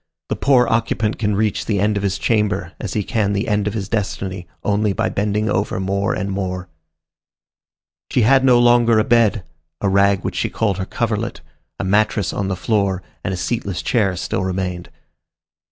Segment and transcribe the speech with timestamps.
[0.29, 3.67] The poor occupant can reach the end of his chamber as he can the end
[3.67, 6.69] of his destiny, only by bending over more and more.
[8.09, 9.43] She had no longer a bed;
[9.79, 11.41] a rag which she called her coverlet,
[11.79, 14.89] a mattress on the floor, and a seatless chair still remained.